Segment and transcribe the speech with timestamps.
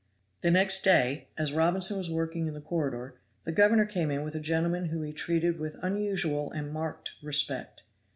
[0.41, 4.33] The next day, as Robinson was working in the corridor, the governor came in with
[4.33, 7.83] a gentleman whom he treated with unusual and marked respect.